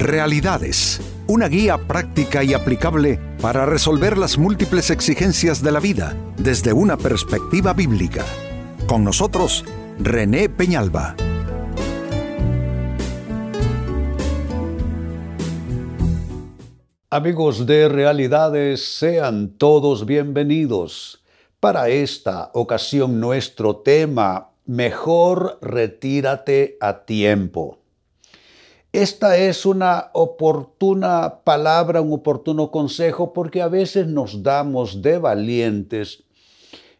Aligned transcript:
Realidades, 0.00 0.98
una 1.26 1.46
guía 1.46 1.76
práctica 1.76 2.42
y 2.42 2.54
aplicable 2.54 3.20
para 3.42 3.66
resolver 3.66 4.16
las 4.16 4.38
múltiples 4.38 4.88
exigencias 4.88 5.62
de 5.62 5.72
la 5.72 5.78
vida 5.78 6.16
desde 6.38 6.72
una 6.72 6.96
perspectiva 6.96 7.74
bíblica. 7.74 8.24
Con 8.86 9.04
nosotros, 9.04 9.62
René 9.98 10.48
Peñalba. 10.48 11.16
Amigos 17.10 17.66
de 17.66 17.90
Realidades, 17.90 18.82
sean 18.82 19.50
todos 19.58 20.06
bienvenidos. 20.06 21.22
Para 21.60 21.90
esta 21.90 22.50
ocasión 22.54 23.20
nuestro 23.20 23.76
tema, 23.76 24.48
mejor 24.64 25.58
retírate 25.60 26.78
a 26.80 27.04
tiempo. 27.04 27.79
Esta 28.92 29.36
es 29.38 29.66
una 29.66 30.10
oportuna 30.14 31.42
palabra, 31.44 32.00
un 32.00 32.12
oportuno 32.12 32.72
consejo, 32.72 33.32
porque 33.32 33.62
a 33.62 33.68
veces 33.68 34.08
nos 34.08 34.42
damos 34.42 35.00
de 35.00 35.18
valientes 35.18 36.24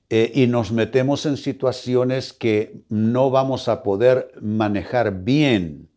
eh, 0.08 0.30
y 0.32 0.46
nos 0.46 0.70
metemos 0.70 1.26
en 1.26 1.36
situaciones 1.36 2.32
que 2.32 2.80
no 2.88 3.30
vamos 3.30 3.66
a 3.66 3.82
poder 3.82 4.30
manejar 4.40 5.24
bien. 5.24 5.88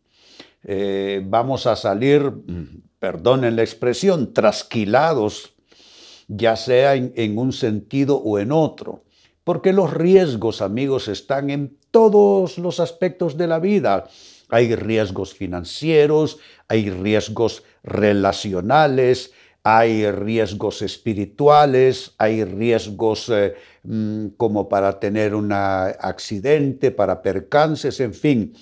Eh, 0.64 1.22
vamos 1.24 1.64
a 1.68 1.76
salir, 1.76 2.22
mm, 2.22 2.82
perdonen 2.98 3.54
la 3.54 3.62
expresión, 3.62 4.32
trasquilados, 4.32 5.54
ya 6.26 6.56
sea 6.56 6.96
en 6.96 7.38
un 7.38 7.52
sentido 7.52 8.16
o 8.16 8.40
en 8.40 8.50
otro. 8.50 9.04
Porque 9.44 9.72
los 9.72 9.94
riesgos, 9.94 10.60
amigos, 10.60 11.06
están 11.06 11.50
en 11.50 11.76
todos 11.92 12.58
los 12.58 12.80
aspectos 12.80 13.36
de 13.36 13.46
la 13.46 13.60
vida 13.60 14.08
hay 14.48 14.74
riesgos 14.74 15.34
financieros, 15.34 16.38
hay 16.68 16.90
riesgos 16.90 17.62
relacionales, 17.82 19.32
hay 19.62 20.10
riesgos 20.10 20.82
espirituales, 20.82 22.14
hay 22.18 22.44
riesgos 22.44 23.30
eh, 23.30 23.54
mm, 23.82 24.28
como 24.36 24.68
para 24.68 25.00
tener 25.00 25.34
un 25.34 25.52
accidente, 25.52 26.90
para 26.90 27.22
percances, 27.22 27.98
en 28.00 28.12
fin. 28.12 28.52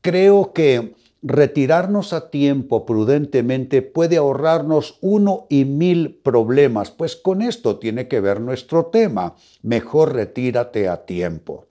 Creo 0.00 0.52
que 0.54 0.94
retirarnos 1.22 2.12
a 2.12 2.30
tiempo 2.30 2.86
prudentemente 2.86 3.82
puede 3.82 4.16
ahorrarnos 4.16 4.98
uno 5.00 5.46
y 5.50 5.64
mil 5.64 6.20
problemas, 6.22 6.90
pues 6.90 7.16
con 7.16 7.42
esto 7.42 7.78
tiene 7.78 8.08
que 8.08 8.20
ver 8.20 8.40
nuestro 8.40 8.86
tema. 8.86 9.34
Mejor 9.62 10.14
retírate 10.14 10.88
a 10.88 11.04
tiempo. 11.04 11.66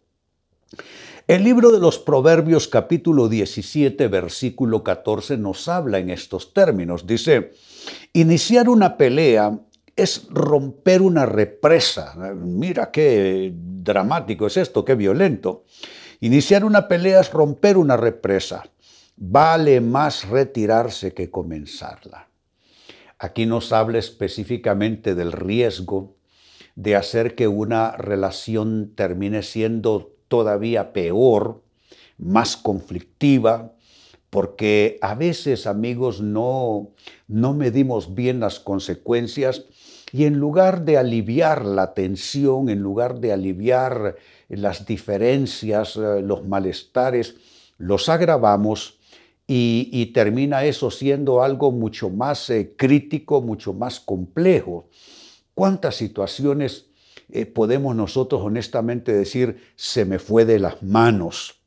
El 1.27 1.43
libro 1.43 1.73
de 1.73 1.81
los 1.81 1.99
Proverbios 1.99 2.69
capítulo 2.69 3.27
17 3.27 4.07
versículo 4.07 4.81
14 4.81 5.35
nos 5.35 5.67
habla 5.67 5.99
en 5.99 6.09
estos 6.09 6.53
términos. 6.53 7.05
Dice, 7.05 7.51
iniciar 8.13 8.69
una 8.69 8.95
pelea 8.95 9.59
es 9.97 10.29
romper 10.29 11.01
una 11.01 11.25
represa. 11.25 12.15
Mira 12.33 12.91
qué 12.91 13.51
dramático 13.53 14.47
es 14.47 14.55
esto, 14.55 14.85
qué 14.85 14.95
violento. 14.95 15.65
Iniciar 16.21 16.63
una 16.63 16.87
pelea 16.87 17.19
es 17.19 17.29
romper 17.29 17.75
una 17.75 17.97
represa. 17.97 18.63
Vale 19.17 19.81
más 19.81 20.29
retirarse 20.29 21.13
que 21.13 21.29
comenzarla. 21.29 22.29
Aquí 23.19 23.45
nos 23.45 23.73
habla 23.73 23.97
específicamente 23.97 25.13
del 25.13 25.33
riesgo 25.33 26.15
de 26.75 26.95
hacer 26.95 27.35
que 27.35 27.49
una 27.49 27.97
relación 27.97 28.93
termine 28.95 29.43
siendo 29.43 30.16
todavía 30.27 30.93
peor, 30.93 31.61
más 32.17 32.57
conflictiva, 32.57 33.73
porque 34.29 34.97
a 35.01 35.15
veces, 35.15 35.67
amigos, 35.67 36.21
no, 36.21 36.89
no 37.27 37.53
medimos 37.53 38.13
bien 38.13 38.39
las 38.39 38.59
consecuencias 38.59 39.65
y 40.11 40.25
en 40.25 40.37
lugar 40.37 40.83
de 40.85 40.97
aliviar 40.97 41.65
la 41.65 41.93
tensión, 41.93 42.69
en 42.69 42.79
lugar 42.79 43.19
de 43.19 43.33
aliviar 43.33 44.15
las 44.49 44.85
diferencias, 44.85 45.97
eh, 45.97 46.21
los 46.21 46.47
malestares, 46.47 47.35
los 47.77 48.09
agravamos 48.09 48.97
y, 49.49 50.07
termina 50.07 50.65
eso 50.65 50.91
siendo 50.91 51.41
algo 51.41 51.71
mucho 51.71 52.09
más 52.09 52.49
eh, 52.49 52.73
crítico, 52.75 53.41
mucho 53.41 53.71
más 53.73 53.99
complejo. 53.99 54.89
¿Cuántas 55.53 55.95
situaciones 55.95 56.86
eh, 57.29 57.45
podemos 57.45 57.95
nosotros 57.95 58.41
honestamente 58.43 59.11
decir, 59.13 59.61
se 59.75 60.05
me 60.05 60.19
fue 60.19 60.45
de 60.45 60.59
las 60.59 60.81
manos. 60.81 61.61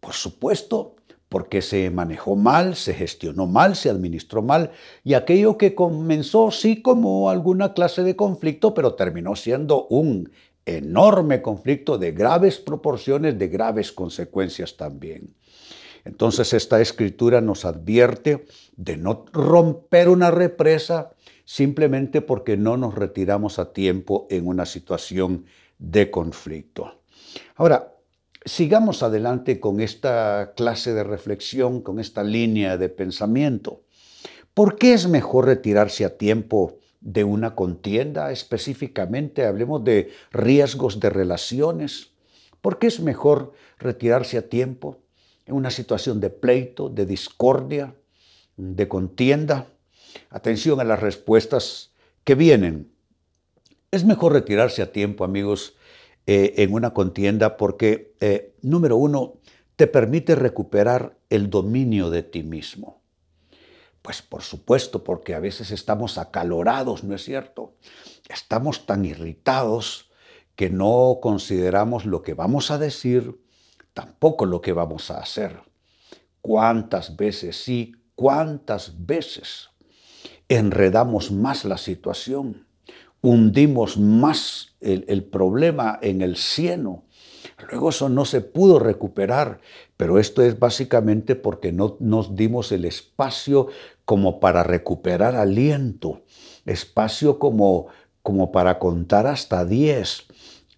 Por 0.00 0.14
supuesto, 0.14 0.96
porque 1.28 1.60
se 1.60 1.90
manejó 1.90 2.36
mal, 2.36 2.74
se 2.74 2.94
gestionó 2.94 3.46
mal, 3.46 3.76
se 3.76 3.90
administró 3.90 4.42
mal, 4.42 4.70
y 5.04 5.14
aquello 5.14 5.58
que 5.58 5.74
comenzó 5.74 6.50
sí 6.50 6.80
como 6.80 7.30
alguna 7.30 7.74
clase 7.74 8.02
de 8.02 8.16
conflicto, 8.16 8.72
pero 8.74 8.94
terminó 8.94 9.36
siendo 9.36 9.86
un 9.88 10.30
enorme 10.64 11.42
conflicto 11.42 11.98
de 11.98 12.12
graves 12.12 12.58
proporciones, 12.58 13.38
de 13.38 13.48
graves 13.48 13.92
consecuencias 13.92 14.76
también. 14.76 15.34
Entonces 16.04 16.52
esta 16.54 16.80
escritura 16.80 17.40
nos 17.40 17.64
advierte 17.64 18.46
de 18.76 18.96
no 18.96 19.26
romper 19.32 20.08
una 20.08 20.30
represa, 20.30 21.10
simplemente 21.48 22.20
porque 22.20 22.58
no 22.58 22.76
nos 22.76 22.94
retiramos 22.94 23.58
a 23.58 23.72
tiempo 23.72 24.26
en 24.28 24.46
una 24.46 24.66
situación 24.66 25.46
de 25.78 26.10
conflicto. 26.10 27.00
Ahora, 27.56 27.94
sigamos 28.44 29.02
adelante 29.02 29.58
con 29.58 29.80
esta 29.80 30.52
clase 30.54 30.92
de 30.92 31.04
reflexión, 31.04 31.80
con 31.80 32.00
esta 32.00 32.22
línea 32.22 32.76
de 32.76 32.90
pensamiento. 32.90 33.80
¿Por 34.52 34.76
qué 34.76 34.92
es 34.92 35.08
mejor 35.08 35.46
retirarse 35.46 36.04
a 36.04 36.18
tiempo 36.18 36.80
de 37.00 37.24
una 37.24 37.54
contienda? 37.54 38.30
Específicamente, 38.30 39.46
hablemos 39.46 39.82
de 39.82 40.10
riesgos 40.30 41.00
de 41.00 41.08
relaciones. 41.08 42.10
¿Por 42.60 42.78
qué 42.78 42.88
es 42.88 43.00
mejor 43.00 43.54
retirarse 43.78 44.36
a 44.36 44.50
tiempo 44.50 44.98
en 45.46 45.54
una 45.54 45.70
situación 45.70 46.20
de 46.20 46.28
pleito, 46.28 46.90
de 46.90 47.06
discordia, 47.06 47.94
de 48.58 48.86
contienda? 48.86 49.66
Atención 50.30 50.80
a 50.80 50.84
las 50.84 51.00
respuestas 51.00 51.92
que 52.24 52.34
vienen. 52.34 52.92
Es 53.90 54.04
mejor 54.04 54.32
retirarse 54.32 54.82
a 54.82 54.92
tiempo, 54.92 55.24
amigos, 55.24 55.74
eh, 56.26 56.62
en 56.62 56.74
una 56.74 56.92
contienda 56.92 57.56
porque, 57.56 58.14
eh, 58.20 58.54
número 58.60 58.96
uno, 58.96 59.38
te 59.76 59.86
permite 59.86 60.34
recuperar 60.34 61.16
el 61.30 61.48
dominio 61.48 62.10
de 62.10 62.22
ti 62.22 62.42
mismo. 62.42 63.00
Pues 64.02 64.22
por 64.22 64.42
supuesto, 64.42 65.04
porque 65.04 65.34
a 65.34 65.40
veces 65.40 65.70
estamos 65.70 66.18
acalorados, 66.18 67.04
¿no 67.04 67.14
es 67.14 67.24
cierto? 67.24 67.74
Estamos 68.28 68.86
tan 68.86 69.04
irritados 69.04 70.10
que 70.54 70.68
no 70.68 71.18
consideramos 71.22 72.04
lo 72.04 72.22
que 72.22 72.34
vamos 72.34 72.70
a 72.70 72.78
decir, 72.78 73.40
tampoco 73.94 74.44
lo 74.44 74.60
que 74.60 74.72
vamos 74.72 75.10
a 75.10 75.20
hacer. 75.20 75.60
¿Cuántas 76.40 77.16
veces 77.16 77.56
sí? 77.56 77.94
¿Cuántas 78.14 79.06
veces 79.06 79.70
enredamos 80.48 81.30
más 81.30 81.64
la 81.64 81.78
situación, 81.78 82.66
hundimos 83.20 83.98
más 83.98 84.76
el, 84.80 85.24
problema 85.24 85.98
en 86.02 86.22
el 86.22 86.36
cieno. 86.36 87.04
Luego 87.70 87.90
eso 87.90 88.08
no 88.08 88.24
se 88.24 88.40
pudo 88.40 88.78
recuperar, 88.78 89.60
pero 89.96 90.18
esto 90.18 90.42
es 90.42 90.58
básicamente 90.58 91.34
porque 91.34 91.72
no 91.72 91.96
nos 92.00 92.36
dimos 92.36 92.72
el 92.72 92.84
espacio 92.84 93.68
como 94.04 94.40
para 94.40 94.62
recuperar 94.62 95.34
aliento, 95.34 96.22
espacio 96.66 97.38
como, 97.38 97.88
como 98.22 98.52
para 98.52 98.78
contar 98.78 99.26
hasta 99.26 99.64
10. 99.64 100.26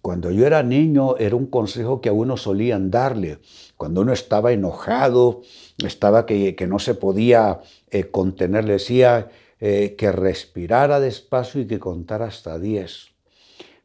Cuando 0.01 0.31
yo 0.31 0.47
era 0.47 0.63
niño 0.63 1.15
era 1.17 1.35
un 1.35 1.45
consejo 1.45 2.01
que 2.01 2.09
a 2.09 2.13
uno 2.13 2.35
solían 2.35 2.89
darle. 2.89 3.39
Cuando 3.77 4.01
uno 4.01 4.13
estaba 4.13 4.51
enojado, 4.51 5.41
estaba 5.77 6.25
que, 6.25 6.55
no 6.67 6.79
se 6.79 6.95
podía 6.95 7.61
eh, 7.91 8.09
contener, 8.09 8.65
le 8.65 8.73
decía, 8.73 9.29
eh, 9.63 9.95
que 9.95 10.11
respirara 10.11 10.99
despacio 10.99 11.61
y 11.61 11.67
que 11.67 11.77
contara 11.77 12.25
hasta 12.25 12.57
10. 12.57 13.11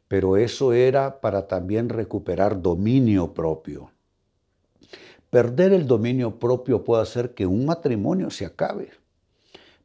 Pero 0.07 0.35
eso 0.35 0.73
era 0.73 1.21
para 1.21 1.47
también 1.47 1.89
recuperar 1.89 2.63
dominio 2.63 3.35
propio. 3.35 3.91
Perder 5.29 5.73
el 5.73 5.85
dominio 5.85 6.39
propio 6.39 6.83
puede 6.83 7.03
hacer 7.03 7.35
que 7.35 7.45
un 7.45 7.67
matrimonio 7.67 8.31
se 8.31 8.45
acabe. 8.45 8.89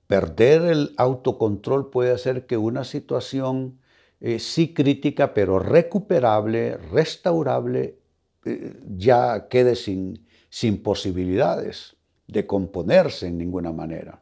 Perder 0.06 0.62
el 0.62 0.94
autocontrol 0.96 1.90
puede 1.90 2.12
hacer 2.12 2.46
que 2.46 2.56
una 2.56 2.84
situación 2.84 3.78
eh, 4.20 4.38
sí 4.38 4.72
crítica, 4.72 5.34
pero 5.34 5.58
recuperable, 5.58 6.78
restaurable, 6.78 7.98
eh, 8.46 8.80
ya 8.96 9.48
quede 9.48 9.76
sin, 9.76 10.26
sin 10.48 10.82
posibilidades 10.82 11.96
de 12.28 12.46
componerse 12.46 13.26
en 13.26 13.36
ninguna 13.36 13.72
manera. 13.72 14.21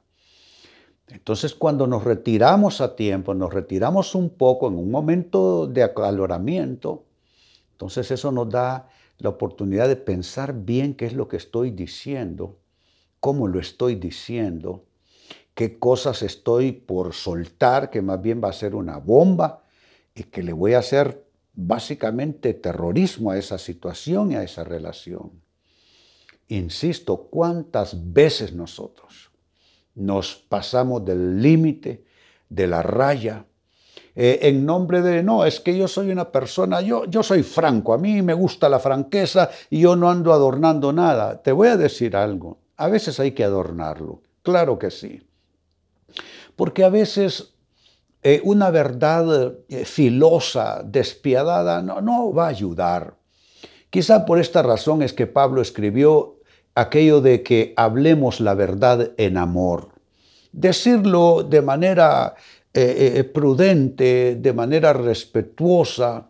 Entonces 1.10 1.54
cuando 1.54 1.86
nos 1.86 2.04
retiramos 2.04 2.80
a 2.80 2.94
tiempo, 2.94 3.34
nos 3.34 3.52
retiramos 3.52 4.14
un 4.14 4.30
poco 4.30 4.68
en 4.68 4.74
un 4.74 4.90
momento 4.90 5.66
de 5.66 5.82
acaloramiento, 5.82 7.04
entonces 7.72 8.10
eso 8.10 8.30
nos 8.30 8.48
da 8.48 8.88
la 9.18 9.28
oportunidad 9.28 9.88
de 9.88 9.96
pensar 9.96 10.54
bien 10.54 10.94
qué 10.94 11.06
es 11.06 11.14
lo 11.14 11.28
que 11.28 11.36
estoy 11.36 11.70
diciendo, 11.70 12.58
cómo 13.18 13.48
lo 13.48 13.58
estoy 13.58 13.96
diciendo, 13.96 14.84
qué 15.54 15.78
cosas 15.78 16.22
estoy 16.22 16.72
por 16.72 17.12
soltar, 17.12 17.90
que 17.90 18.02
más 18.02 18.20
bien 18.20 18.40
va 18.42 18.48
a 18.48 18.54
ser 18.54 18.74
una 18.74 18.98
bomba 18.98 19.64
y 20.14 20.24
que 20.24 20.42
le 20.42 20.52
voy 20.52 20.74
a 20.74 20.78
hacer 20.78 21.26
básicamente 21.52 22.54
terrorismo 22.54 23.30
a 23.30 23.38
esa 23.38 23.58
situación 23.58 24.32
y 24.32 24.36
a 24.36 24.42
esa 24.42 24.64
relación. 24.64 25.32
Insisto, 26.48 27.28
¿cuántas 27.30 28.12
veces 28.12 28.52
nosotros 28.52 29.29
nos 29.94 30.34
pasamos 30.36 31.04
del 31.04 31.40
límite, 31.40 32.04
de 32.48 32.66
la 32.66 32.82
raya, 32.82 33.44
eh, 34.14 34.48
en 34.48 34.66
nombre 34.66 35.02
de, 35.02 35.22
no, 35.22 35.44
es 35.44 35.60
que 35.60 35.76
yo 35.76 35.86
soy 35.86 36.10
una 36.10 36.30
persona, 36.30 36.80
yo, 36.80 37.04
yo 37.06 37.22
soy 37.22 37.42
franco, 37.42 37.94
a 37.94 37.98
mí 37.98 38.22
me 38.22 38.34
gusta 38.34 38.68
la 38.68 38.80
franqueza 38.80 39.50
y 39.70 39.80
yo 39.80 39.96
no 39.96 40.10
ando 40.10 40.32
adornando 40.32 40.92
nada. 40.92 41.40
Te 41.42 41.52
voy 41.52 41.68
a 41.68 41.76
decir 41.76 42.16
algo, 42.16 42.58
a 42.76 42.88
veces 42.88 43.20
hay 43.20 43.32
que 43.32 43.44
adornarlo, 43.44 44.20
claro 44.42 44.78
que 44.78 44.90
sí. 44.90 45.22
Porque 46.56 46.84
a 46.84 46.88
veces 46.88 47.54
eh, 48.22 48.40
una 48.44 48.70
verdad 48.70 49.54
eh, 49.68 49.84
filosa, 49.84 50.82
despiadada, 50.84 51.80
no, 51.80 52.00
no 52.00 52.32
va 52.32 52.46
a 52.46 52.50
ayudar. 52.50 53.14
Quizá 53.90 54.26
por 54.26 54.38
esta 54.38 54.62
razón 54.62 55.02
es 55.02 55.12
que 55.12 55.26
Pablo 55.26 55.62
escribió 55.62 56.39
aquello 56.74 57.20
de 57.20 57.42
que 57.42 57.74
hablemos 57.76 58.40
la 58.40 58.54
verdad 58.54 59.12
en 59.16 59.36
amor. 59.36 59.88
Decirlo 60.52 61.42
de 61.42 61.62
manera 61.62 62.34
eh, 62.72 63.24
prudente, 63.32 64.36
de 64.36 64.52
manera 64.52 64.92
respetuosa, 64.92 66.28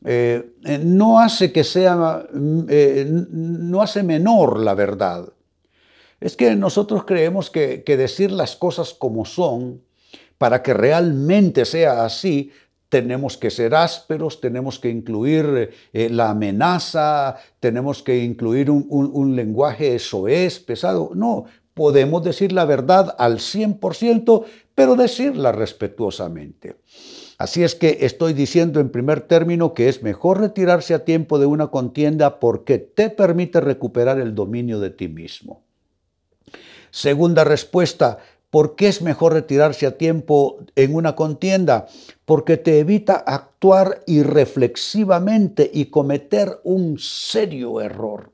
no 0.00 1.18
hace 1.18 1.50
que 1.50 1.64
sea, 1.64 2.24
no 2.32 3.82
hace 3.82 4.02
menor 4.04 4.60
la 4.60 4.74
verdad. 4.74 5.28
Es 6.20 6.36
que 6.36 6.54
nosotros 6.54 7.04
creemos 7.04 7.50
que 7.50 7.82
decir 7.84 8.30
las 8.30 8.54
cosas 8.54 8.94
como 8.94 9.24
son 9.24 9.82
para 10.38 10.62
que 10.62 10.72
realmente 10.72 11.64
sea 11.64 12.04
así, 12.04 12.52
tenemos 12.88 13.36
que 13.36 13.50
ser 13.50 13.74
ásperos, 13.74 14.40
tenemos 14.40 14.78
que 14.78 14.88
incluir 14.88 15.70
eh, 15.92 16.08
la 16.10 16.30
amenaza, 16.30 17.36
tenemos 17.60 18.02
que 18.02 18.24
incluir 18.24 18.70
un, 18.70 18.86
un 18.88 19.36
lenguaje 19.36 19.94
es 19.94 20.58
pesado. 20.60 21.10
No, 21.14 21.44
podemos 21.74 22.24
decir 22.24 22.52
la 22.52 22.64
verdad 22.64 23.14
al 23.18 23.38
100%, 23.38 24.44
pero 24.74 24.96
decirla 24.96 25.52
respetuosamente. 25.52 26.76
Así 27.38 27.62
es 27.62 27.76
que 27.76 27.98
estoy 28.00 28.32
diciendo 28.32 28.80
en 28.80 28.90
primer 28.90 29.20
término 29.20 29.72
que 29.72 29.88
es 29.88 30.02
mejor 30.02 30.40
retirarse 30.40 30.92
a 30.92 31.04
tiempo 31.04 31.38
de 31.38 31.46
una 31.46 31.68
contienda 31.68 32.40
porque 32.40 32.78
te 32.78 33.10
permite 33.10 33.60
recuperar 33.60 34.18
el 34.18 34.34
dominio 34.34 34.80
de 34.80 34.90
ti 34.90 35.06
mismo. 35.06 35.62
Segunda 36.90 37.44
respuesta, 37.44 38.18
¿Por 38.50 38.76
qué 38.76 38.88
es 38.88 39.02
mejor 39.02 39.34
retirarse 39.34 39.86
a 39.86 39.98
tiempo 39.98 40.58
en 40.74 40.94
una 40.94 41.14
contienda? 41.14 41.86
Porque 42.24 42.56
te 42.56 42.78
evita 42.78 43.14
actuar 43.14 44.02
irreflexivamente 44.06 45.70
y 45.72 45.86
cometer 45.86 46.60
un 46.64 46.98
serio 46.98 47.80
error. 47.80 48.32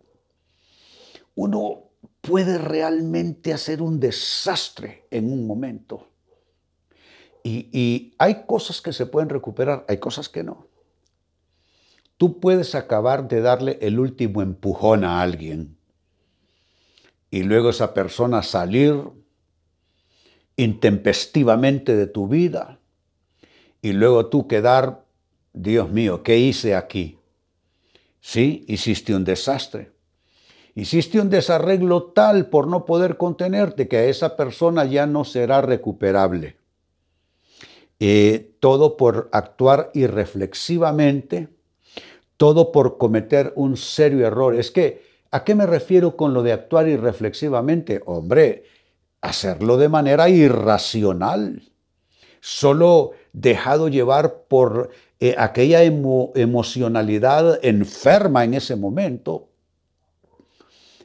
Uno 1.34 1.90
puede 2.20 2.58
realmente 2.58 3.52
hacer 3.52 3.82
un 3.82 3.99
desastre 3.99 5.06
en 5.11 5.32
un 5.32 5.46
momento. 5.46 6.08
Y, 7.43 8.14
hay 8.19 8.46
cosas 8.46 8.81
que 8.81 8.94
se 8.94 9.05
pueden 9.05 9.28
recuperar, 9.28 9.84
hay 9.87 9.99
cosas 9.99 10.31
que 10.31 10.43
no. 10.43 10.67
Tú 12.17 12.40
puedes 12.40 12.75
acabar 12.75 13.28
de 13.28 13.43
darle 13.43 13.78
el 13.82 13.99
último 13.99 14.40
empujón 14.40 15.05
a 15.05 15.20
alguien 15.20 15.76
y 17.31 17.43
luego 17.43 17.70
esa 17.70 17.93
persona 17.93 18.43
salir 18.43 18.94
intempestivamente 20.56 21.96
de 21.96 22.06
tu 22.06 22.28
vida 22.28 22.78
y 23.82 23.92
luego 23.92 24.26
tú 24.26 24.48
quedar, 24.48 25.04
Dios 25.52 25.90
mío, 25.90 26.22
¿qué 26.22 26.38
hice 26.38 26.74
aquí? 26.74 27.18
Sí, 28.20 28.64
hiciste 28.66 29.14
un 29.14 29.24
desastre. 29.24 29.92
Hiciste 30.74 31.20
un 31.20 31.28
desarreglo 31.28 32.04
tal 32.04 32.46
por 32.46 32.66
no 32.66 32.86
poder 32.86 33.18
contenerte 33.18 33.86
que 33.86 34.08
esa 34.08 34.36
persona 34.36 34.86
ya 34.86 35.06
no 35.06 35.24
será 35.24 35.60
recuperable. 35.60 36.56
Eh, 38.00 38.54
todo 38.58 38.96
por 38.96 39.28
actuar 39.32 39.90
irreflexivamente, 39.92 41.48
todo 42.38 42.72
por 42.72 42.96
cometer 42.96 43.52
un 43.54 43.76
serio 43.76 44.26
error. 44.26 44.54
Es 44.56 44.70
que, 44.70 45.02
¿a 45.30 45.44
qué 45.44 45.54
me 45.54 45.66
refiero 45.66 46.16
con 46.16 46.32
lo 46.32 46.42
de 46.42 46.52
actuar 46.52 46.88
irreflexivamente? 46.88 48.02
Hombre, 48.06 48.64
hacerlo 49.24 49.78
de 49.78 49.88
manera 49.88 50.28
irracional, 50.28 51.62
solo 52.40 53.12
dejado 53.32 53.88
llevar 53.88 54.44
por 54.48 54.90
eh, 55.18 55.34
aquella 55.38 55.82
emocionalidad 55.82 57.58
enferma 57.64 58.44
en 58.44 58.52
ese 58.52 58.76
momento, 58.76 59.48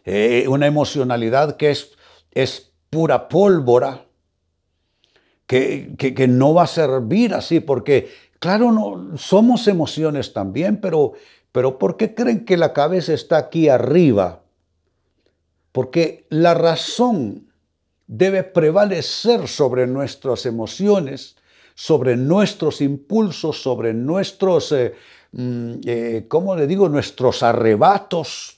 eh, 0.03 0.45
una 0.49 0.67
emocionalidad 0.67 1.55
que 1.55 1.71
es, 1.71 1.91
es 2.31 2.73
pura 2.89 3.29
pólvora, 3.29 4.05
que, 5.47 5.95
que, 5.97 6.27
no 6.27 6.53
va 6.53 6.63
a 6.63 6.67
servir 6.67 7.33
así, 7.33 7.59
porque 7.59 8.09
claro, 8.37 8.71
no, 8.71 9.17
somos 9.17 9.67
emociones 9.67 10.33
también, 10.33 10.79
pero, 10.79 11.13
pero 11.51 11.79
¿por 11.79 11.97
qué 11.97 12.13
creen 12.13 12.45
que 12.45 12.57
la 12.57 12.73
cabeza 12.73 13.13
está 13.13 13.37
aquí 13.37 13.69
arriba? 13.69 14.43
Porque 15.71 16.27
la 16.29 16.53
razón 16.53 17.48
debe 18.09 18.43
prevalecer 18.43 19.47
sobre 19.47 19.85
nuestras 19.85 20.47
emociones, 20.47 21.35
sobre 21.75 22.17
nuestros 22.17 22.81
impulsos, 22.81 23.61
sobre 23.61 23.93
nuestros, 23.93 24.71
eh, 24.71 24.95
mm, 25.31 25.73
eh, 25.85 26.25
¿cómo 26.27 26.55
le 26.55 26.65
digo?, 26.65 26.89
nuestros 26.89 27.43
arrebatos. 27.43 28.57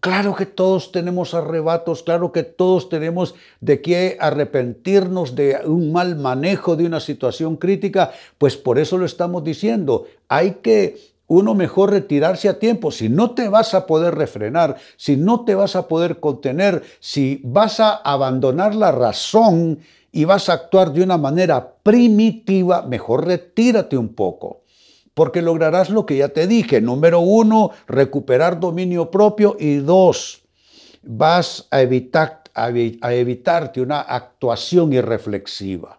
Claro 0.00 0.34
que 0.34 0.44
todos 0.44 0.90
tenemos 0.90 1.34
arrebatos, 1.34 2.02
claro 2.02 2.32
que 2.32 2.42
todos 2.42 2.88
tenemos 2.88 3.36
de 3.60 3.80
qué 3.80 4.16
arrepentirnos 4.20 5.36
de 5.36 5.60
un 5.64 5.92
mal 5.92 6.16
manejo 6.16 6.74
de 6.74 6.84
una 6.84 6.98
situación 6.98 7.56
crítica, 7.56 8.10
pues 8.38 8.56
por 8.56 8.80
eso 8.80 8.98
lo 8.98 9.06
estamos 9.06 9.44
diciendo. 9.44 10.06
Hay 10.28 10.58
que 10.62 10.96
uno 11.28 11.54
mejor 11.54 11.90
retirarse 11.90 12.48
a 12.48 12.58
tiempo. 12.58 12.90
Si 12.90 13.08
no 13.08 13.32
te 13.32 13.48
vas 13.48 13.74
a 13.74 13.86
poder 13.86 14.14
refrenar, 14.14 14.76
si 14.96 15.16
no 15.16 15.44
te 15.44 15.54
vas 15.54 15.76
a 15.76 15.86
poder 15.86 16.20
contener, 16.20 16.82
si 17.00 17.40
vas 17.44 17.80
a 17.80 17.94
abandonar 17.94 18.74
la 18.74 18.90
razón 18.90 19.78
y 20.10 20.24
vas 20.24 20.48
a 20.48 20.54
actuar 20.54 20.92
de 20.92 21.02
una 21.02 21.18
manera 21.18 21.74
primitiva, 21.82 22.82
mejor 22.82 23.26
retírate 23.26 23.96
un 23.96 24.14
poco. 24.14 24.62
Porque 25.12 25.42
lograrás 25.42 25.90
lo 25.90 26.06
que 26.06 26.16
ya 26.16 26.30
te 26.30 26.46
dije. 26.46 26.80
Número 26.80 27.20
uno, 27.20 27.72
recuperar 27.86 28.58
dominio 28.58 29.10
propio. 29.10 29.56
Y 29.58 29.76
dos, 29.76 30.42
vas 31.02 31.66
a, 31.70 31.82
evitar, 31.82 32.44
a 32.54 32.70
evitarte 33.12 33.80
una 33.80 34.00
actuación 34.00 34.92
irreflexiva 34.92 35.98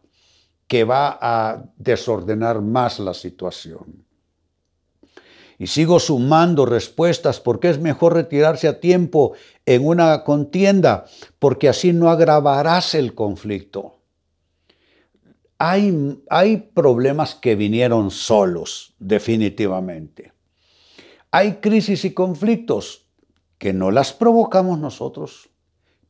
que 0.67 0.85
va 0.85 1.17
a 1.21 1.63
desordenar 1.77 2.61
más 2.61 2.99
la 2.99 3.13
situación. 3.13 4.08
Y 5.59 5.67
sigo 5.67 5.99
sumando 5.99 6.65
respuestas 6.65 7.41
porque 7.41 7.69
es 7.69 7.79
mejor 7.79 8.13
retirarse 8.13 8.69
a 8.69 8.79
tiempo 8.79 9.33
en 9.65 9.85
una 9.85 10.23
contienda, 10.23 11.05
porque 11.37 11.67
así 11.67 11.91
no 11.91 12.09
agravarás 12.09 12.95
el 12.95 13.13
conflicto. 13.13 13.97
Hay, 15.57 16.23
hay 16.29 16.71
problemas 16.73 17.35
que 17.35 17.55
vinieron 17.55 18.09
solos, 18.09 18.95
definitivamente. 18.99 20.31
Hay 21.29 21.55
crisis 21.55 22.05
y 22.05 22.13
conflictos 22.13 23.05
que 23.57 23.73
no 23.73 23.91
las 23.91 24.13
provocamos 24.13 24.79
nosotros, 24.79 25.49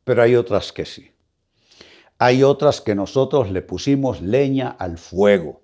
pero 0.03 0.21
hay 0.21 0.35
otras 0.35 0.71
que 0.71 0.85
sí. 0.85 1.09
Hay 2.19 2.43
otras 2.43 2.81
que 2.81 2.93
nosotros 2.93 3.49
le 3.49 3.63
pusimos 3.63 4.21
leña 4.21 4.69
al 4.69 4.99
fuego. 4.99 5.63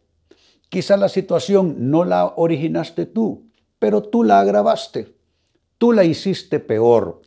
Quizá 0.70 0.98
la 0.98 1.10
situación 1.10 1.92
no 1.92 2.04
la 2.04 2.34
originaste 2.36 3.06
tú, 3.06 3.45
pero 3.86 4.02
tú 4.02 4.24
la 4.24 4.40
agravaste, 4.40 5.14
tú 5.78 5.92
la 5.92 6.04
hiciste 6.04 6.60
peor. 6.60 7.22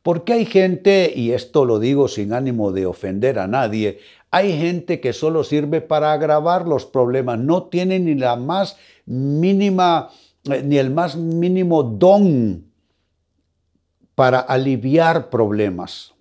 Porque 0.00 0.32
hay 0.32 0.46
gente, 0.46 1.12
y 1.12 1.32
esto 1.32 1.64
lo 1.64 1.80
digo 1.80 2.06
sin 2.06 2.32
ánimo 2.32 2.70
de 2.70 2.86
ofender 2.86 3.36
a 3.40 3.48
nadie, 3.48 3.98
hay 4.30 4.56
gente 4.56 5.00
que 5.00 5.12
solo 5.12 5.42
sirve 5.42 5.80
para 5.80 6.12
agravar 6.12 6.68
los 6.68 6.86
problemas, 6.86 7.40
no 7.40 7.64
tiene 7.64 7.98
ni 7.98 8.14
la 8.14 8.36
más 8.36 8.76
mínima, 9.06 10.10
eh, 10.48 10.62
ni 10.64 10.78
el 10.78 10.92
más 10.92 11.16
mínimo 11.16 11.82
don 11.82 12.66
para 14.14 14.38
aliviar 14.38 15.30
problemas. 15.30 16.13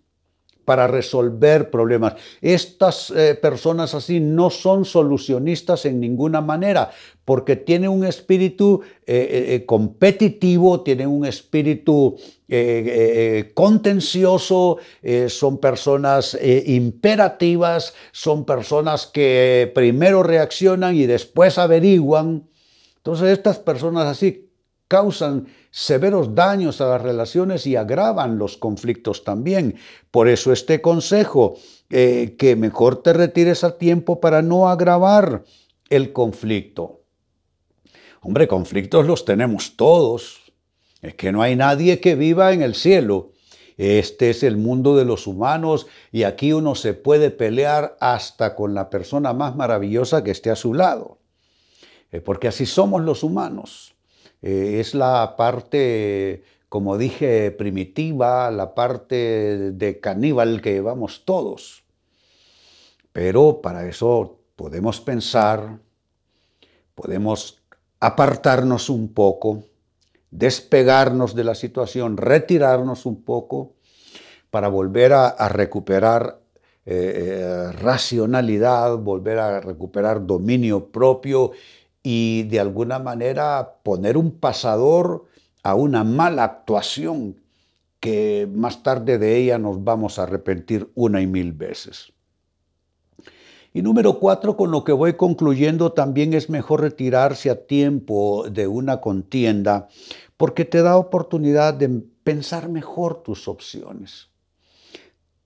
Para 0.65 0.87
resolver 0.87 1.69
problemas. 1.69 2.15
Estas 2.41 3.11
eh, 3.11 3.35
personas 3.35 3.93
así 3.93 4.19
no 4.19 4.49
son 4.49 4.85
solucionistas 4.85 5.85
en 5.85 5.99
ninguna 5.99 6.41
manera, 6.41 6.91
porque 7.25 7.55
tienen 7.55 7.89
un 7.89 8.05
espíritu 8.05 8.81
eh, 9.05 9.47
eh, 9.49 9.65
competitivo, 9.65 10.81
tienen 10.81 11.07
un 11.07 11.25
espíritu 11.25 12.17
contencioso, 13.55 14.77
son 15.27 15.57
personas 15.57 16.37
imperativas, 16.67 17.95
son 18.11 18.45
personas 18.45 19.07
que 19.07 19.71
primero 19.73 20.21
reaccionan 20.21 20.95
y 20.95 21.07
después 21.07 21.57
averiguan. 21.57 22.47
Entonces 22.97 23.29
estas 23.29 23.57
personas 23.57 24.05
así 24.05 24.42
causan 24.93 25.47
severos 25.71 26.35
daños 26.35 26.79
a 26.79 26.85
las 26.85 27.01
relaciones 27.01 27.65
y 27.65 27.75
agravan 27.75 28.37
los 28.37 28.57
conflictos 28.57 29.23
también. 29.23 29.73
Por 30.11 30.27
eso 30.27 30.53
este 30.53 30.81
consejo, 30.81 31.55
eh, 31.89 32.35
que 32.37 32.55
mejor 32.55 33.01
te 33.01 33.11
retires 33.11 33.63
a 33.63 33.79
tiempo 33.79 34.19
para 34.19 34.43
no 34.43 34.69
agravar 34.69 35.45
el 35.89 36.13
conflicto. 36.13 37.01
Hombre, 38.21 38.47
conflictos 38.47 39.07
los 39.07 39.25
tenemos 39.25 39.75
todos. 39.75 40.53
Es 41.01 41.15
que 41.15 41.31
no 41.31 41.41
hay 41.41 41.55
nadie 41.55 41.99
que 41.99 42.13
viva 42.13 42.53
en 42.53 42.61
el 42.61 42.75
cielo. 42.75 43.31
Este 43.77 44.29
es 44.29 44.43
el 44.43 44.57
mundo 44.57 44.95
de 44.95 45.05
los 45.05 45.25
humanos 45.25 45.87
y 46.11 46.21
aquí 46.21 46.53
uno 46.53 46.75
se 46.75 46.93
puede 46.93 47.31
pelear 47.31 47.97
hasta 47.99 48.53
con 48.55 48.75
la 48.75 48.91
persona 48.91 49.33
más 49.33 49.55
maravillosa 49.55 50.23
que 50.23 50.29
esté 50.29 50.51
a 50.51 50.55
su 50.55 50.75
lado. 50.75 51.17
Porque 52.23 52.47
así 52.47 52.67
somos 52.67 53.01
los 53.01 53.23
humanos. 53.23 53.92
Eh, 54.43 54.81
es 54.81 54.93
la 54.93 55.35
parte, 55.37 56.43
como 56.67 56.97
dije, 56.97 57.49
primitiva, 57.51 58.51
la 58.51 58.75
parte 58.75 59.71
de 59.71 59.99
caníbal 60.01 60.61
que 60.61 60.73
llevamos 60.73 61.23
todos. 61.23 61.85
Pero 63.13 63.61
para 63.61 63.87
eso 63.87 64.39
podemos 64.57 64.99
pensar, 64.99 65.79
podemos 66.93 67.63
apartarnos 68.01 68.89
un 68.89 69.13
poco, 69.13 69.63
despegarnos 70.29 71.35
de 71.35 71.45
la 71.45 71.55
situación, 71.55 72.17
retirarnos 72.17 73.05
un 73.05 73.23
poco 73.23 73.75
para 74.49 74.67
volver 74.67 75.13
a, 75.13 75.47
recuperar 75.47 76.41
eh, 76.85 77.13
eh, 77.15 77.71
racionalidad, 77.71 78.97
volver 78.97 79.39
a 79.39 79.61
recuperar 79.61 80.25
dominio 80.25 80.87
propio 80.87 81.51
y 82.03 82.43
de 82.43 82.59
alguna 82.59 82.99
manera 82.99 83.77
poner 83.81 84.17
un 84.17 84.31
pasador 84.31 85.25
a 85.63 85.75
una 85.75 86.03
mala 86.03 86.43
actuación 86.43 87.37
que 88.01 88.47
más 88.53 88.83
tarde 88.83 89.17
de 89.17 89.37
ella 89.37 89.57
nos 89.57 89.81
vamos 89.81 90.19
a 90.19 90.23
arrepentir 90.23 90.91
una 90.93 91.21
y 91.21 91.27
mil 91.27 91.53
veces. 91.53 92.11
Y 93.73 93.81
número 93.81 94.19
cuatro, 94.19 94.57
con 94.57 94.69
lo 94.69 94.83
que 94.83 94.91
voy 94.91 95.13
concluyendo, 95.13 95.93
también 95.93 96.33
es 96.33 96.49
mejor 96.49 96.81
retirarse 96.81 97.49
a 97.49 97.65
tiempo 97.65 98.45
de 98.51 98.67
una 98.67 98.99
contienda 98.99 99.87
porque 100.35 100.65
te 100.65 100.81
da 100.81 100.97
oportunidad 100.97 101.73
de 101.73 102.03
pensar 102.23 102.69
mejor 102.69 103.23
tus 103.23 103.47
opciones 103.47 104.32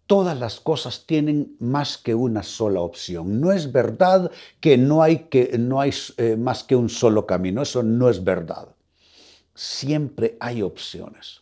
todas 0.07 0.39
las 0.39 0.59
cosas 0.59 1.05
tienen 1.05 1.55
más 1.59 1.97
que 1.97 2.15
una 2.15 2.41
sola 2.41 2.79
opción. 2.81 3.39
No 3.41 3.51
es 3.51 3.71
verdad 3.71 4.31
que 4.61 4.77
no 4.77 5.03
hay, 5.03 5.27
que, 5.29 5.57
no 5.59 5.81
hay 5.81 5.93
eh, 6.17 6.37
más 6.37 6.63
que 6.63 6.75
un 6.75 6.89
solo 6.89 7.25
camino. 7.25 7.61
Eso 7.61 7.83
no 7.83 8.09
es 8.09 8.23
verdad. 8.23 8.69
Siempre 9.53 10.37
hay 10.39 10.61
opciones. 10.61 11.41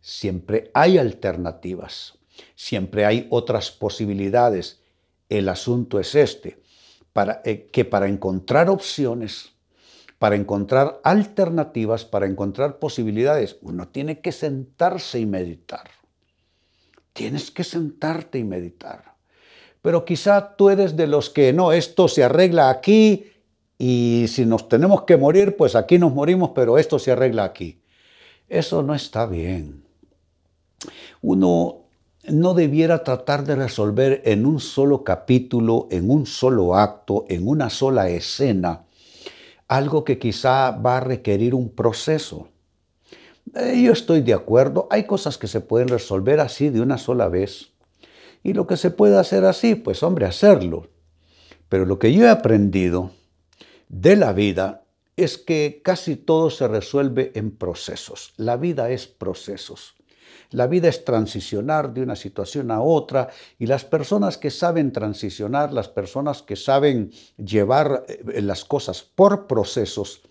Siempre 0.00 0.70
hay 0.72 0.98
alternativas. 0.98 2.14
Siempre 2.54 3.04
hay 3.04 3.26
otras 3.30 3.72
posibilidades. 3.72 4.80
El 5.28 5.48
asunto 5.48 5.98
es 5.98 6.14
este, 6.14 6.60
eh, 7.44 7.68
que 7.72 7.84
para 7.84 8.06
encontrar 8.06 8.70
opciones, 8.70 9.52
para 10.18 10.36
encontrar 10.36 11.00
alternativas, 11.02 12.04
para 12.04 12.26
encontrar 12.26 12.78
posibilidades, 12.78 13.56
uno 13.62 13.88
tiene 13.88 14.20
que 14.20 14.30
sentarse 14.30 15.18
y 15.18 15.26
meditar. 15.26 15.95
Tienes 17.16 17.50
que 17.50 17.64
sentarte 17.64 18.38
y 18.38 18.44
meditar. 18.44 19.16
Pero 19.80 20.04
quizá 20.04 20.54
tú 20.54 20.68
eres 20.68 20.96
de 20.96 21.06
los 21.06 21.30
que 21.30 21.54
no, 21.54 21.72
esto 21.72 22.08
se 22.08 22.22
arregla 22.22 22.68
aquí 22.68 23.32
y 23.78 24.26
si 24.28 24.44
nos 24.44 24.68
tenemos 24.68 25.04
que 25.04 25.16
morir, 25.16 25.56
pues 25.56 25.76
aquí 25.76 25.98
nos 25.98 26.12
morimos, 26.12 26.50
pero 26.54 26.76
esto 26.76 26.98
se 26.98 27.12
arregla 27.12 27.44
aquí. 27.44 27.80
Eso 28.50 28.82
no 28.82 28.94
está 28.94 29.24
bien. 29.24 29.82
Uno 31.22 31.86
no 32.28 32.52
debiera 32.52 33.02
tratar 33.02 33.44
de 33.44 33.56
resolver 33.56 34.20
en 34.26 34.44
un 34.44 34.60
solo 34.60 35.02
capítulo, 35.02 35.88
en 35.90 36.10
un 36.10 36.26
solo 36.26 36.76
acto, 36.76 37.24
en 37.30 37.48
una 37.48 37.70
sola 37.70 38.10
escena, 38.10 38.84
algo 39.68 40.04
que 40.04 40.18
quizá 40.18 40.70
va 40.72 40.98
a 40.98 41.00
requerir 41.00 41.54
un 41.54 41.70
proceso. 41.70 42.48
Eh, 43.54 43.82
yo 43.82 43.92
estoy 43.92 44.20
de 44.22 44.34
acuerdo, 44.34 44.88
hay 44.90 45.04
cosas 45.04 45.38
que 45.38 45.46
se 45.46 45.60
pueden 45.60 45.88
resolver 45.88 46.40
así 46.40 46.70
de 46.70 46.80
una 46.80 46.98
sola 46.98 47.28
vez. 47.28 47.72
Y 48.42 48.52
lo 48.52 48.66
que 48.66 48.76
se 48.76 48.90
puede 48.90 49.18
hacer 49.18 49.44
así, 49.44 49.74
pues 49.74 50.02
hombre, 50.02 50.26
hacerlo. 50.26 50.88
Pero 51.68 51.84
lo 51.84 51.98
que 51.98 52.12
yo 52.12 52.24
he 52.24 52.28
aprendido 52.28 53.10
de 53.88 54.16
la 54.16 54.32
vida 54.32 54.84
es 55.16 55.38
que 55.38 55.80
casi 55.82 56.16
todo 56.16 56.50
se 56.50 56.68
resuelve 56.68 57.32
en 57.34 57.50
procesos. 57.50 58.34
La 58.36 58.56
vida 58.56 58.90
es 58.90 59.06
procesos. 59.06 59.94
La 60.50 60.66
vida 60.66 60.88
es 60.88 61.04
transicionar 61.04 61.92
de 61.92 62.02
una 62.02 62.14
situación 62.14 62.70
a 62.70 62.80
otra 62.80 63.28
y 63.58 63.66
las 63.66 63.84
personas 63.84 64.38
que 64.38 64.50
saben 64.50 64.92
transicionar, 64.92 65.72
las 65.72 65.88
personas 65.88 66.42
que 66.42 66.54
saben 66.54 67.10
llevar 67.36 68.04
eh, 68.08 68.42
las 68.42 68.64
cosas 68.64 69.02
por 69.02 69.46
procesos, 69.46 70.22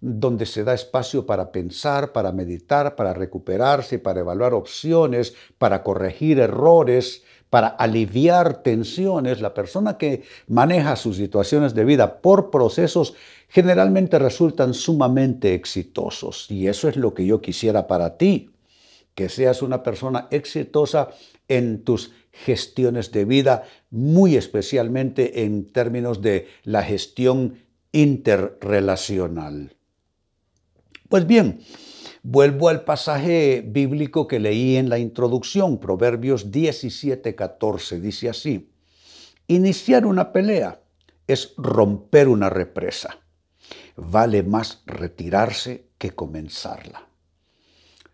donde 0.00 0.46
se 0.46 0.64
da 0.64 0.74
espacio 0.74 1.26
para 1.26 1.50
pensar, 1.50 2.12
para 2.12 2.32
meditar, 2.32 2.94
para 2.94 3.14
recuperarse, 3.14 3.98
para 3.98 4.20
evaluar 4.20 4.54
opciones, 4.54 5.34
para 5.58 5.82
corregir 5.82 6.38
errores, 6.38 7.24
para 7.50 7.68
aliviar 7.68 8.62
tensiones. 8.62 9.40
La 9.40 9.54
persona 9.54 9.98
que 9.98 10.22
maneja 10.46 10.96
sus 10.96 11.16
situaciones 11.16 11.74
de 11.74 11.84
vida 11.84 12.20
por 12.20 12.50
procesos 12.50 13.14
generalmente 13.48 14.18
resultan 14.18 14.74
sumamente 14.74 15.54
exitosos. 15.54 16.50
Y 16.50 16.68
eso 16.68 16.88
es 16.88 16.96
lo 16.96 17.14
que 17.14 17.26
yo 17.26 17.40
quisiera 17.40 17.86
para 17.86 18.16
ti, 18.16 18.50
que 19.14 19.28
seas 19.28 19.62
una 19.62 19.82
persona 19.82 20.28
exitosa 20.30 21.08
en 21.48 21.82
tus 21.82 22.12
gestiones 22.30 23.10
de 23.10 23.24
vida, 23.24 23.64
muy 23.90 24.36
especialmente 24.36 25.44
en 25.44 25.72
términos 25.72 26.22
de 26.22 26.46
la 26.62 26.82
gestión 26.82 27.58
interrelacional. 27.90 29.77
Pues 31.08 31.26
bien, 31.26 31.60
vuelvo 32.22 32.68
al 32.68 32.84
pasaje 32.84 33.64
bíblico 33.66 34.26
que 34.26 34.38
leí 34.38 34.76
en 34.76 34.90
la 34.90 34.98
introducción, 34.98 35.80
Proverbios 35.80 36.50
17, 36.50 37.34
14. 37.34 37.98
Dice 37.98 38.28
así, 38.28 38.70
iniciar 39.46 40.04
una 40.04 40.32
pelea 40.32 40.82
es 41.26 41.54
romper 41.56 42.28
una 42.28 42.50
represa. 42.50 43.20
Vale 43.96 44.42
más 44.42 44.82
retirarse 44.84 45.86
que 45.96 46.10
comenzarla. 46.10 47.08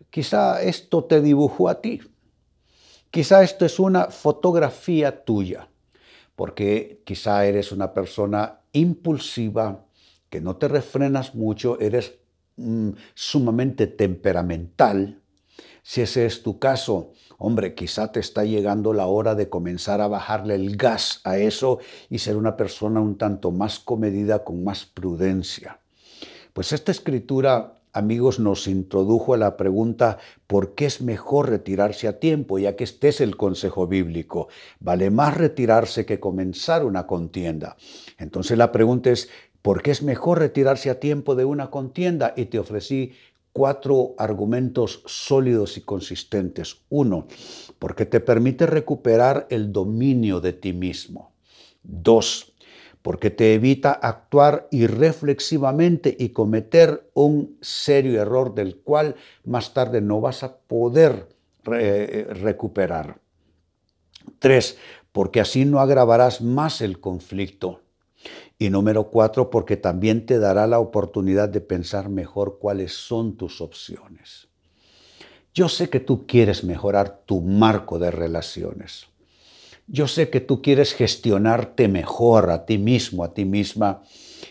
Quizá 0.09 0.61
esto 0.61 1.03
te 1.03 1.19
dibujó 1.19 1.67
a 1.67 1.81
ti. 1.81 1.99
Quizá 3.11 3.43
esto 3.43 3.65
es 3.65 3.77
una 3.77 4.05
fotografía 4.05 5.25
tuya, 5.25 5.67
porque 6.37 7.01
quizá 7.03 7.45
eres 7.45 7.73
una 7.73 7.93
persona 7.93 8.61
impulsiva, 8.71 9.85
que 10.29 10.39
no 10.39 10.55
te 10.55 10.69
refrenas 10.69 11.35
mucho, 11.35 11.77
eres 11.81 12.19
Mm, 12.57 12.91
sumamente 13.13 13.85
temperamental, 13.85 15.19
si 15.83 16.01
ese 16.01 16.25
es 16.25 16.41
tu 16.41 16.57
caso, 16.57 17.11
hombre, 17.37 17.75
quizá 17.75 18.13
te 18.13 18.21
está 18.21 18.45
llegando 18.45 18.93
la 18.93 19.07
hora 19.07 19.35
de 19.35 19.49
comenzar 19.49 19.99
a 19.99 20.07
bajarle 20.07 20.55
el 20.55 20.77
gas 20.77 21.19
a 21.25 21.37
eso 21.37 21.79
y 22.09 22.19
ser 22.19 22.37
una 22.37 22.55
persona 22.55 23.01
un 23.01 23.17
tanto 23.17 23.51
más 23.51 23.79
comedida, 23.79 24.45
con 24.45 24.63
más 24.63 24.85
prudencia. 24.85 25.79
Pues 26.53 26.71
esta 26.71 26.91
escritura, 26.91 27.75
amigos, 27.91 28.39
nos 28.39 28.67
introdujo 28.67 29.33
a 29.33 29.37
la 29.37 29.57
pregunta, 29.57 30.17
¿por 30.47 30.75
qué 30.75 30.85
es 30.85 31.01
mejor 31.01 31.49
retirarse 31.49 32.07
a 32.07 32.19
tiempo? 32.19 32.57
Ya 32.57 32.77
que 32.77 32.85
este 32.85 33.09
es 33.09 33.19
el 33.19 33.35
consejo 33.35 33.85
bíblico. 33.85 34.47
Vale 34.79 35.09
más 35.09 35.35
retirarse 35.35 36.05
que 36.05 36.21
comenzar 36.21 36.85
una 36.85 37.05
contienda. 37.05 37.75
Entonces 38.17 38.57
la 38.57 38.71
pregunta 38.71 39.11
es, 39.11 39.29
porque 39.65 39.89
es 39.89 40.03
mejor 40.03 40.37
retirarse 40.37 40.91
a 40.91 40.99
tiempo 40.99 41.33
de 41.33 41.43
una 41.43 41.71
contienda 41.71 42.35
y 42.37 42.45
te 42.45 42.59
ofrecí 42.59 43.13
cuatro 43.51 44.13
argumentos 44.19 45.01
sólidos 45.07 45.77
y 45.77 45.81
consistentes. 45.81 46.83
Uno, 46.89 47.25
porque 47.79 48.05
te 48.05 48.19
permite 48.19 48.67
recuperar 48.67 49.47
el 49.49 49.73
dominio 49.73 50.39
de 50.39 50.53
ti 50.53 50.71
mismo. 50.71 51.31
Dos, 51.81 52.53
porque 53.01 53.31
te 53.31 53.55
evita 53.55 53.91
actuar 53.91 54.67
irreflexivamente 54.69 56.15
y 56.15 56.29
cometer 56.29 57.09
un 57.15 57.57
serio 57.59 58.21
error 58.21 58.53
del 58.53 58.75
cual 58.75 59.15
más 59.45 59.73
tarde 59.73 59.99
no 59.99 60.21
vas 60.21 60.43
a 60.43 60.57
poder 60.57 61.27
eh, 61.73 62.27
recuperar. 62.29 63.17
Tres, 64.37 64.77
porque 65.11 65.41
así 65.41 65.65
no 65.65 65.79
agravarás 65.79 66.41
más 66.41 66.81
el 66.81 66.99
conflicto. 66.99 67.81
Y 68.57 68.69
número 68.69 69.09
cuatro, 69.09 69.49
porque 69.49 69.77
también 69.77 70.25
te 70.25 70.39
dará 70.39 70.67
la 70.67 70.79
oportunidad 70.79 71.49
de 71.49 71.61
pensar 71.61 72.09
mejor 72.09 72.57
cuáles 72.59 72.93
son 72.93 73.35
tus 73.35 73.61
opciones. 73.61 74.47
Yo 75.53 75.69
sé 75.69 75.89
que 75.89 75.99
tú 75.99 76.25
quieres 76.27 76.63
mejorar 76.63 77.21
tu 77.25 77.41
marco 77.41 77.97
de 77.97 78.11
relaciones. 78.11 79.07
Yo 79.87 80.07
sé 80.07 80.29
que 80.29 80.41
tú 80.41 80.61
quieres 80.61 80.93
gestionarte 80.93 81.87
mejor 81.87 82.49
a 82.49 82.65
ti 82.65 82.77
mismo, 82.77 83.23
a 83.23 83.33
ti 83.33 83.45
misma, 83.45 84.03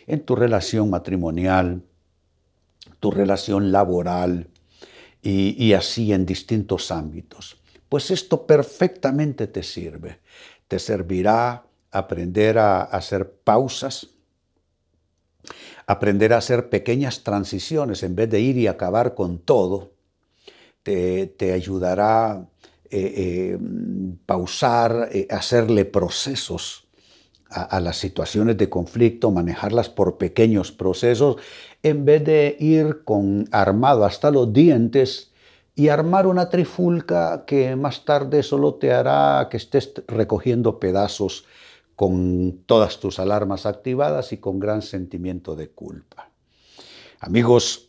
en 0.06 0.20
tu 0.20 0.36
relación 0.36 0.90
matrimonial, 0.90 1.82
tu 3.00 3.10
relación 3.10 3.72
laboral 3.72 4.48
y, 5.22 5.72
así 5.72 6.12
en 6.12 6.24
distintos 6.24 6.90
ámbitos. 6.90 7.56
Pues 7.88 8.10
esto 8.10 8.46
perfectamente 8.46 9.46
te 9.46 9.62
sirve. 9.62 10.20
Te 10.68 10.78
servirá 10.78 11.66
aprender 11.94 12.58
a 12.58 12.82
hacer 12.82 13.30
pausas, 13.30 14.08
aprender 15.86 16.32
a 16.32 16.38
hacer 16.38 16.68
pequeñas 16.68 17.22
transiciones 17.22 18.02
en 18.02 18.16
vez 18.16 18.28
de 18.30 18.40
ir 18.40 18.58
y 18.58 18.66
acabar 18.66 19.14
con 19.14 19.38
todo. 19.38 19.92
Te, 20.82 21.52
ayudará 21.54 22.46
eh, 22.90 23.14
eh, 23.16 23.58
pausar, 24.26 25.08
eh, 25.12 25.26
hacerle 25.30 25.86
procesos 25.86 26.86
a, 27.48 27.80
las 27.80 27.96
situaciones 27.96 28.58
de 28.58 28.68
conflicto, 28.68 29.30
manejarlas 29.30 29.88
por 29.88 30.18
pequeños 30.18 30.72
procesos, 30.72 31.36
en 31.82 32.04
vez 32.04 32.24
de 32.24 32.56
ir 32.58 33.04
con 33.04 33.48
armado 33.52 34.04
hasta 34.04 34.30
los 34.30 34.52
dientes 34.52 35.30
y 35.74 35.88
armar 35.88 36.26
una 36.26 36.50
trifulca 36.50 37.44
que 37.46 37.76
más 37.76 38.04
tarde 38.04 38.42
solo 38.42 38.74
te 38.74 38.92
hará 38.92 39.48
que 39.50 39.56
estés 39.56 39.92
recogiendo 40.08 40.78
pedazos 40.80 41.46
con 41.96 42.62
todas 42.66 43.00
tus 43.00 43.18
alarmas 43.18 43.66
activadas 43.66 44.32
y 44.32 44.38
con 44.38 44.58
gran 44.58 44.82
sentimiento 44.82 45.56
de 45.56 45.68
culpa. 45.68 46.30
Amigos, 47.20 47.88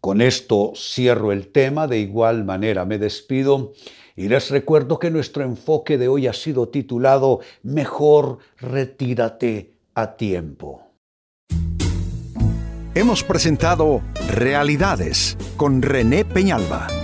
con 0.00 0.20
esto 0.20 0.72
cierro 0.76 1.32
el 1.32 1.48
tema, 1.48 1.86
de 1.86 1.98
igual 1.98 2.44
manera 2.44 2.84
me 2.84 2.98
despido 2.98 3.72
y 4.16 4.28
les 4.28 4.50
recuerdo 4.50 4.98
que 4.98 5.10
nuestro 5.10 5.42
enfoque 5.42 5.98
de 5.98 6.08
hoy 6.08 6.26
ha 6.26 6.32
sido 6.32 6.68
titulado 6.68 7.40
Mejor 7.62 8.38
retírate 8.58 9.74
a 9.94 10.16
tiempo. 10.16 10.82
Hemos 12.94 13.24
presentado 13.24 14.02
Realidades 14.28 15.36
con 15.56 15.82
René 15.82 16.24
Peñalba. 16.24 17.03